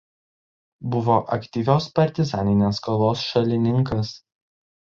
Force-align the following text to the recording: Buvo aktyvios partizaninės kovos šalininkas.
Buvo 0.95 1.17
aktyvios 1.37 1.87
partizaninės 1.99 2.83
kovos 2.89 3.27
šalininkas. 3.29 4.19